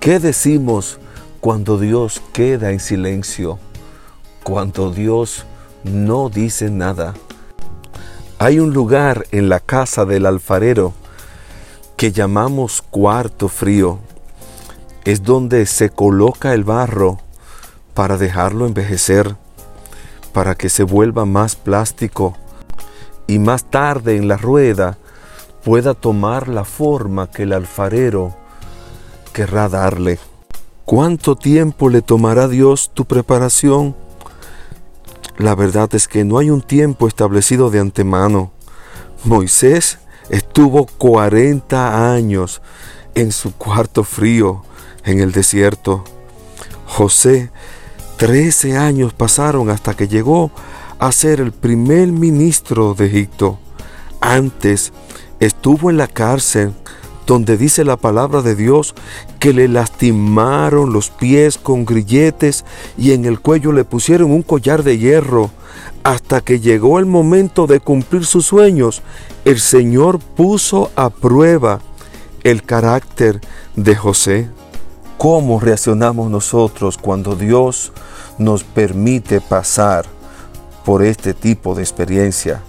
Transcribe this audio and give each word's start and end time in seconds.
¿Qué 0.00 0.20
decimos 0.20 0.98
cuando 1.40 1.78
Dios 1.78 2.22
queda 2.32 2.70
en 2.70 2.80
silencio? 2.80 3.58
Cuando 4.44 4.92
Dios 4.92 5.44
no 5.84 6.28
dice 6.28 6.70
nada. 6.70 7.14
Hay 8.38 8.60
un 8.60 8.72
lugar 8.72 9.26
en 9.32 9.48
la 9.48 9.60
casa 9.60 10.04
del 10.04 10.26
alfarero 10.26 10.92
que 11.96 12.12
llamamos 12.12 12.82
cuarto 12.82 13.48
frío. 13.48 13.98
Es 15.04 15.22
donde 15.22 15.66
se 15.66 15.90
coloca 15.90 16.54
el 16.54 16.62
barro 16.62 17.18
para 17.94 18.18
dejarlo 18.18 18.66
envejecer, 18.66 19.36
para 20.32 20.54
que 20.54 20.68
se 20.68 20.82
vuelva 20.82 21.24
más 21.24 21.56
plástico 21.56 22.36
y 23.26 23.38
más 23.38 23.64
tarde 23.64 24.16
en 24.16 24.28
la 24.28 24.36
rueda 24.36 24.98
pueda 25.64 25.94
tomar 25.94 26.46
la 26.46 26.64
forma 26.64 27.28
que 27.30 27.42
el 27.42 27.52
alfarero 27.52 28.36
querrá 29.36 29.68
darle. 29.68 30.18
¿Cuánto 30.86 31.36
tiempo 31.36 31.90
le 31.90 32.00
tomará 32.00 32.48
Dios 32.48 32.90
tu 32.94 33.04
preparación? 33.04 33.94
La 35.36 35.54
verdad 35.54 35.94
es 35.94 36.08
que 36.08 36.24
no 36.24 36.38
hay 36.38 36.48
un 36.48 36.62
tiempo 36.62 37.06
establecido 37.06 37.68
de 37.68 37.78
antemano. 37.78 38.50
Moisés 39.24 39.98
estuvo 40.30 40.86
40 40.86 42.14
años 42.14 42.62
en 43.14 43.30
su 43.30 43.52
cuarto 43.52 44.04
frío 44.04 44.62
en 45.04 45.20
el 45.20 45.32
desierto. 45.32 46.02
José, 46.86 47.50
13 48.16 48.78
años 48.78 49.12
pasaron 49.12 49.68
hasta 49.68 49.92
que 49.92 50.08
llegó 50.08 50.50
a 50.98 51.12
ser 51.12 51.42
el 51.42 51.52
primer 51.52 52.08
ministro 52.08 52.94
de 52.94 53.04
Egipto. 53.04 53.58
Antes 54.22 54.94
estuvo 55.40 55.90
en 55.90 55.98
la 55.98 56.06
cárcel 56.06 56.72
donde 57.26 57.56
dice 57.56 57.84
la 57.84 57.96
palabra 57.96 58.40
de 58.40 58.54
Dios 58.54 58.94
que 59.40 59.52
le 59.52 59.68
lastimaron 59.68 60.92
los 60.92 61.10
pies 61.10 61.58
con 61.58 61.84
grilletes 61.84 62.64
y 62.96 63.12
en 63.12 63.24
el 63.24 63.40
cuello 63.40 63.72
le 63.72 63.84
pusieron 63.84 64.30
un 64.30 64.42
collar 64.42 64.84
de 64.84 64.98
hierro. 64.98 65.50
Hasta 66.04 66.40
que 66.40 66.60
llegó 66.60 67.00
el 67.00 67.06
momento 67.06 67.66
de 67.66 67.80
cumplir 67.80 68.24
sus 68.24 68.46
sueños, 68.46 69.02
el 69.44 69.58
Señor 69.58 70.20
puso 70.20 70.92
a 70.94 71.10
prueba 71.10 71.80
el 72.44 72.62
carácter 72.62 73.40
de 73.74 73.96
José. 73.96 74.48
¿Cómo 75.18 75.58
reaccionamos 75.58 76.30
nosotros 76.30 76.96
cuando 76.96 77.34
Dios 77.34 77.92
nos 78.38 78.62
permite 78.62 79.40
pasar 79.40 80.06
por 80.84 81.02
este 81.02 81.34
tipo 81.34 81.74
de 81.74 81.82
experiencia? 81.82 82.62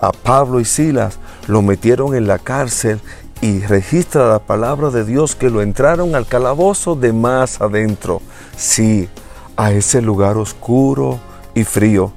A 0.00 0.10
Pablo 0.10 0.58
y 0.58 0.64
Silas 0.64 1.18
lo 1.46 1.62
metieron 1.62 2.16
en 2.16 2.26
la 2.26 2.40
cárcel 2.40 3.00
y 3.42 3.58
registra 3.58 4.28
la 4.28 4.38
palabra 4.38 4.90
de 4.90 5.04
Dios 5.04 5.34
que 5.34 5.50
lo 5.50 5.62
entraron 5.62 6.14
al 6.14 6.26
calabozo 6.26 6.94
de 6.94 7.12
más 7.12 7.60
adentro. 7.60 8.22
Sí, 8.56 9.08
a 9.56 9.72
ese 9.72 10.00
lugar 10.00 10.38
oscuro 10.38 11.18
y 11.52 11.64
frío. 11.64 12.12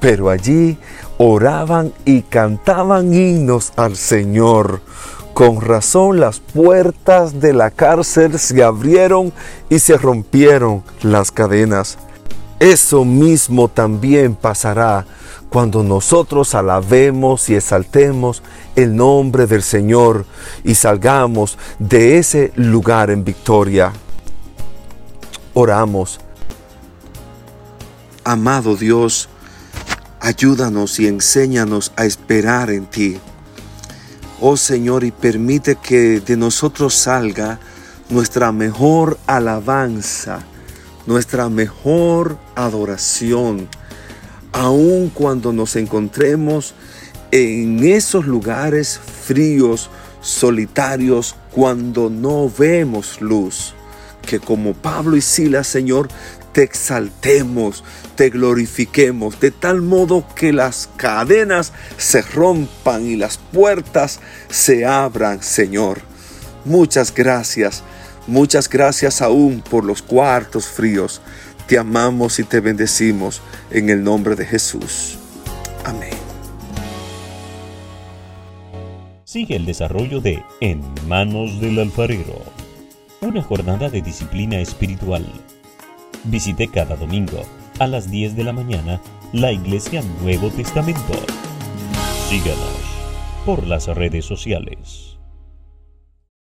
Pero 0.00 0.28
allí 0.28 0.78
oraban 1.16 1.94
y 2.04 2.20
cantaban 2.20 3.14
himnos 3.14 3.72
al 3.76 3.96
Señor. 3.96 4.82
Con 5.32 5.62
razón 5.62 6.20
las 6.20 6.40
puertas 6.40 7.40
de 7.40 7.54
la 7.54 7.70
cárcel 7.70 8.38
se 8.38 8.62
abrieron 8.62 9.32
y 9.70 9.78
se 9.78 9.96
rompieron 9.96 10.84
las 11.00 11.30
cadenas. 11.30 11.96
Eso 12.58 13.04
mismo 13.04 13.68
también 13.68 14.34
pasará 14.34 15.06
cuando 15.50 15.82
nosotros 15.82 16.54
alabemos 16.54 17.48
y 17.50 17.54
exaltemos 17.54 18.42
el 18.74 18.96
nombre 18.96 19.46
del 19.46 19.62
Señor 19.62 20.24
y 20.64 20.74
salgamos 20.74 21.58
de 21.78 22.18
ese 22.18 22.52
lugar 22.56 23.10
en 23.10 23.24
victoria. 23.24 23.92
Oramos. 25.54 26.20
Amado 28.24 28.74
Dios, 28.74 29.28
ayúdanos 30.20 30.98
y 30.98 31.06
enséñanos 31.06 31.92
a 31.96 32.04
esperar 32.04 32.70
en 32.70 32.86
ti. 32.86 33.18
Oh 34.40 34.56
Señor, 34.56 35.04
y 35.04 35.10
permite 35.10 35.76
que 35.76 36.20
de 36.20 36.36
nosotros 36.36 36.94
salga 36.94 37.58
nuestra 38.10 38.52
mejor 38.52 39.18
alabanza, 39.26 40.40
nuestra 41.06 41.48
mejor 41.48 42.38
adoración 42.54 43.68
aun 44.56 45.10
cuando 45.10 45.52
nos 45.52 45.76
encontremos 45.76 46.74
en 47.30 47.84
esos 47.84 48.26
lugares 48.26 48.98
fríos, 49.26 49.90
solitarios, 50.22 51.36
cuando 51.50 52.08
no 52.08 52.50
vemos 52.50 53.20
luz. 53.20 53.74
Que 54.22 54.40
como 54.40 54.72
Pablo 54.72 55.16
y 55.16 55.20
Silas, 55.20 55.66
Señor, 55.66 56.08
te 56.52 56.62
exaltemos, 56.62 57.84
te 58.16 58.30
glorifiquemos, 58.30 59.38
de 59.40 59.50
tal 59.50 59.82
modo 59.82 60.26
que 60.34 60.54
las 60.54 60.88
cadenas 60.96 61.72
se 61.98 62.22
rompan 62.22 63.04
y 63.04 63.16
las 63.16 63.36
puertas 63.36 64.20
se 64.48 64.86
abran, 64.86 65.42
Señor. 65.42 66.00
Muchas 66.64 67.14
gracias, 67.14 67.82
muchas 68.26 68.68
gracias 68.68 69.22
aún 69.22 69.62
por 69.68 69.84
los 69.84 70.02
cuartos 70.02 70.66
fríos. 70.66 71.20
Te 71.66 71.78
amamos 71.78 72.38
y 72.38 72.44
te 72.44 72.60
bendecimos 72.60 73.40
en 73.70 73.90
el 73.90 74.04
nombre 74.04 74.36
de 74.36 74.46
Jesús. 74.46 75.18
Amén. 75.84 76.10
Sigue 79.24 79.56
el 79.56 79.66
desarrollo 79.66 80.20
de 80.20 80.42
En 80.60 80.80
manos 81.08 81.60
del 81.60 81.78
alfarero, 81.80 82.40
una 83.20 83.42
jornada 83.42 83.90
de 83.90 84.00
disciplina 84.00 84.60
espiritual. 84.60 85.26
Visite 86.24 86.68
cada 86.68 86.96
domingo 86.96 87.42
a 87.78 87.86
las 87.86 88.10
10 88.10 88.36
de 88.36 88.44
la 88.44 88.52
mañana 88.52 89.00
la 89.32 89.52
Iglesia 89.52 90.02
Nuevo 90.22 90.48
Testamento. 90.50 91.12
Síganos 92.28 92.80
por 93.44 93.66
las 93.66 93.86
redes 93.88 94.24
sociales. 94.24 95.15